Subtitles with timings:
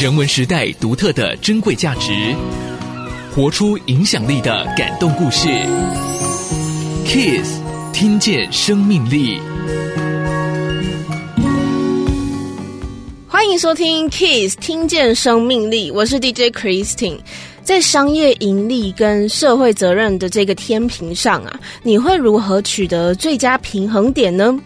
[0.00, 2.34] 人文时代独特的珍贵价值，
[3.34, 5.48] 活出影响力的感动故事。
[7.04, 7.60] Kiss，
[7.92, 9.40] 听见生命力。
[13.26, 15.90] 欢迎收听 Kiss，听见生命力。
[15.90, 17.18] 我是 DJ Christine。
[17.62, 24.58] 在商业盈利跟社会责任的这个天平上啊，你会如何取得最佳平衡点呢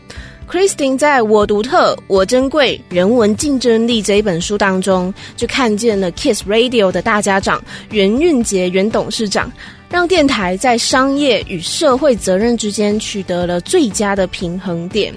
[0.52, 9.50] ？Christine 在我独特、我珍贵、人文竞争力这一本书当中，就看见了 Kiss Radio 的大家长袁运杰袁董事长，
[9.88, 15.14] 让电台在商业与社会责任之间取得了最佳的平衡点。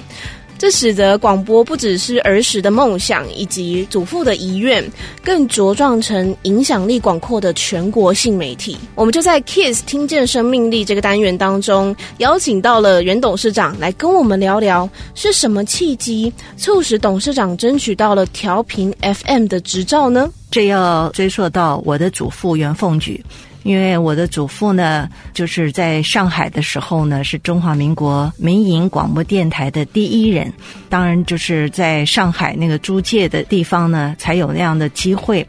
[0.65, 4.83] 这使得广播不只是儿时的梦想以及祖父的遗愿，
[5.23, 8.75] 更茁壮成影响力广阔的全国性媒体。
[8.95, 20.31] 我们就在 Kiss 听见生命力这个单元当中，邀请到了原董事长来跟我们聊聊，是什么契机促使董事长争取到了调频 FM 的执照呢？
[20.49, 23.23] 这要追溯到我的祖父袁凤举。
[23.65, 30.53] 因为我的祖父呢，就是在上海的时候呢，是中华民国民营广播电台的第一人。
[30.87, 35.45] 当然，就是在上海那个租界的地方呢，才有那样的机会。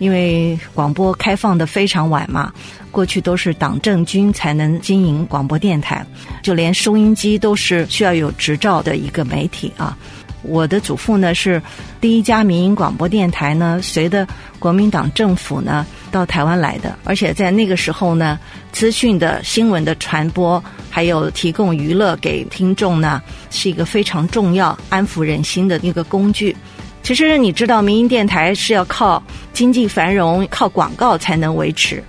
[0.00, 2.52] 因为广播开放的非常晚嘛，
[2.90, 6.04] 过去都是党政军才能经营广播电台，
[6.42, 9.96] 就连收音机都是需要有执照的一个媒体啊。
[10.42, 11.60] 我的祖父呢，是
[12.00, 14.26] 第一家民营广播电台呢，随着
[14.58, 18.38] 国民党政府呢到台湾来的，而且在那个时候呢，
[18.72, 26.56] 资讯的新闻的传播，还有提供娱乐给听众呢，是一个非常重要安抚人心的一个工具。
[27.02, 32.02] 其实你知道，民营电台是要靠经济繁荣、靠广告才能维持。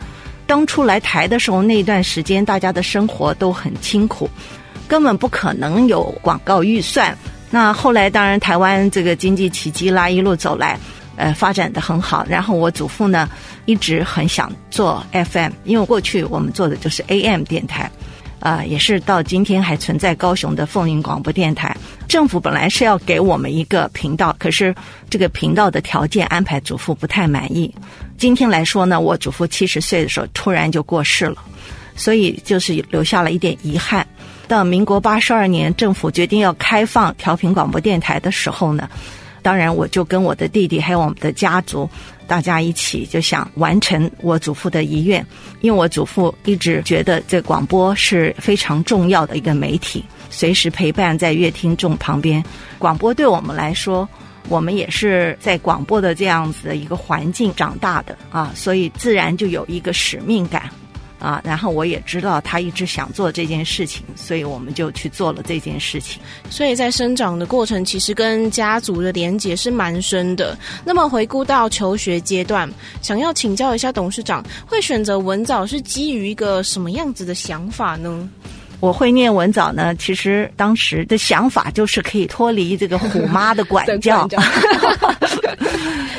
[0.46, 4.30] 当初来台的时候，那段时间大家的生活都很清苦，
[4.90, 7.18] 根本不可能有广告预算。
[7.54, 10.80] 那后来，当然台湾这个经济奇迹啦，一路走来，
[11.18, 12.26] 呃，发展得很好。
[12.30, 13.30] 然后我祖父呢，
[13.66, 17.92] 一直很想做 FM，因为过去我们做的就是 AM 电台，
[18.40, 21.76] 啊、也是到今天还存在高雄的凤云广播电台。
[22.08, 24.74] 政府本来是要给我们一个频道，可是
[25.10, 27.70] 这个频道的条件安排，祖父不太满意。
[28.18, 31.36] 今天来说呢，我祖父七十岁的时候突然就过世了，
[31.98, 34.08] 所以就是留下了一点遗憾。
[34.52, 38.90] 到民国八十二年，政府决定要开放调频广播电台的时候呢，
[39.42, 41.90] 当然我就跟我的弟弟还有我们的家族，
[42.28, 45.26] 大家一起就想完成我祖父的遗愿。
[45.62, 52.44] 因为我祖父一直觉得这广播是非常重要的一个媒体，随时陪伴在乐听众旁边。
[52.78, 54.06] 广播对我们来说，
[54.50, 60.70] 我们也是在广播的这样子的一个环境长大的啊，所以自然就有一个使命感。
[61.22, 66.22] 啊，然后我也知道他一直想做这件事情，所以我们就去做了这件事情。
[66.50, 70.58] 所以在生长的过程，其实跟家族的连结是蛮深的。
[70.84, 72.68] 那么回顾到求学阶段，
[73.04, 78.28] 想要请教一下董事长，会选择文藻是基于一个什么样子的想法呢？
[78.82, 84.28] 我会念文藻呢，其实当时的想法就是可以脱离这个虎妈的管教。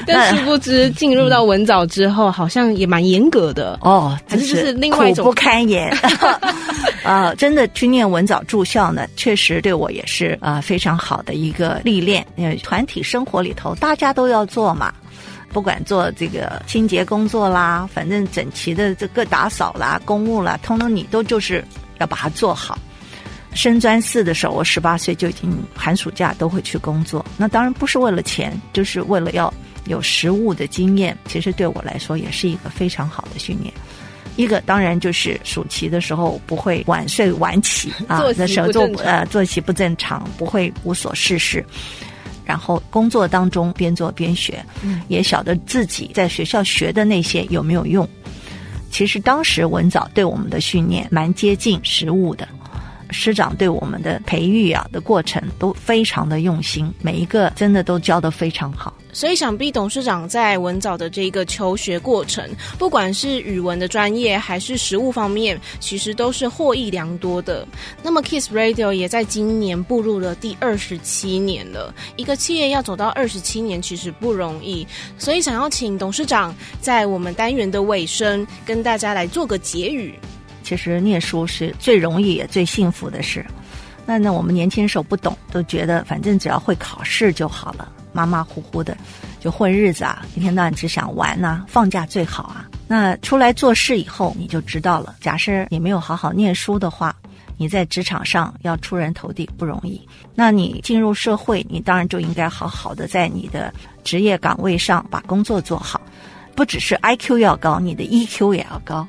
[0.06, 5.88] 但殊不知进入到文藻之后，好像也蛮严格的哦，还是就是另外一种苦不堪言
[7.04, 7.36] 啊、呃！
[7.36, 12.26] 真的去念文藻住校呢，确实对我也是啊、呃、非常好的一个历练。
[12.36, 14.92] 因为团体生活里头，大家都要做嘛，
[15.52, 21.64] 不管做这个清洁工作啦，反正整齐的这个打扫啦、公务啦，通通你都就是。
[22.02, 22.78] 要把它做好。
[23.54, 27.24] 升专四的时候，我十八岁就已经寒暑假都会去工作。
[27.36, 29.52] 那当然不是为了钱，就是为了要
[29.86, 31.16] 有实务的经验。
[31.26, 33.72] 其实对我来说也是一个非常好的训练。
[34.36, 41.62] 一个当然就是暑期的时候不会晚睡晚起 啊，那时候做呃作息不正常，不会无所事事。
[42.46, 44.64] 然后工作当中边做边学，
[45.08, 48.08] 也晓得自己在学校学的那些有没有用。
[48.92, 52.46] 其实当时文藻对我们的训练蛮接近实物的，
[53.10, 58.92] 师长对我们的培育啊的过程都非常的用心，每一个真的都教的非常好。
[59.12, 62.48] 所以想必董事长在文藻的这个求学过程，
[62.78, 67.66] 不管是语文的专业还是实务方面，其实都是获益良多的。
[68.02, 71.94] 那么 Kiss Radio 也在今年步入了第二十七年了。
[72.16, 74.86] 一个企业要走到二十七年，其实不容易。
[75.18, 80.18] 所以想要请董事长在我们单元的尾声，跟大家来做个结语。
[80.62, 83.44] 其实念书是最容易也最幸福的事。
[84.06, 87.92] 那那我们年轻时候不懂，都觉得反正只要会考试就好了。
[88.12, 88.96] 马马虎虎的
[89.40, 92.68] 就混日子啊，一天到晚只想玩呐、放假最好啊。
[92.86, 95.16] 那出来做事以后，你就知道了。
[95.20, 97.14] 假设你没有好好念书的话，
[97.56, 100.00] 你在职场上要出人头地不容易。
[100.34, 103.72] 那你进入社会，你当然就应该好好的在你的
[104.04, 106.00] 职业岗位上把工作做好，
[106.54, 109.06] 不只是 IQ 要高，你的 EQ 也要高。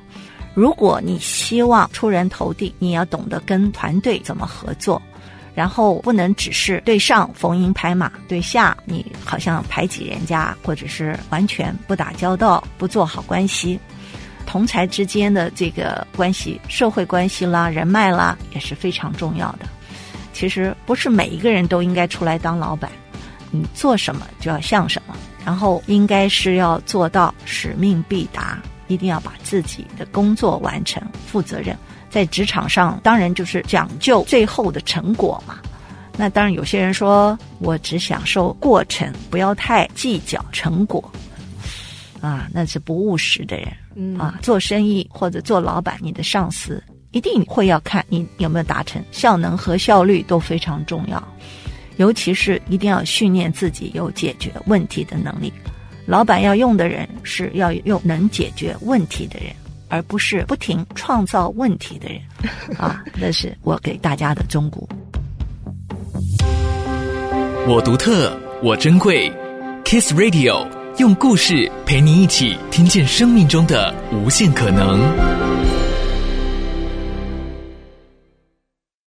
[0.53, 5.01] 如果你希望出人头地，你要懂得跟团队怎么合作。
[5.55, 13.79] 然后不能只是对上逢迎拍马，对下你好像排挤人家，或者是完全不打交道、不做好关系。
[14.45, 19.65] 同侪之间的这个关系、社会关系啦、人脉啦，也是非常重要的。
[20.33, 22.91] 其实不是每一个人都应该出来当老板，
[23.51, 25.15] 你做什么就要像什么，
[25.45, 28.57] 然后应该是要做到使命必达，
[28.87, 31.77] 一定要把自己的工作完成，负责任。
[32.09, 35.57] 在职场上，当然就是讲究最后的成果嘛。
[36.15, 41.03] 那当然，有些人说我只享受过程，不要太计较成果，
[42.21, 43.67] 啊，那是不务实的人。
[43.95, 51.23] 嗯啊，做生意或者做老板，你的上司一定会要看你有没有达成，效能和效率都非常重要。
[51.97, 55.51] 尤其是一定要训练自己有解决问题的能力。
[56.05, 59.53] 老板要用的人是要用能解决问题的人。
[59.89, 62.19] 而不是不停创造问题的人，
[62.79, 64.79] 啊，那是我给大家的忠告。
[67.67, 69.31] 我独特，我珍贵
[69.85, 70.67] ，Kiss Radio
[70.97, 74.99] 用故事陪你一起听见生命中的无限可能。